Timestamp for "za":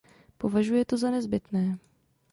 0.97-1.11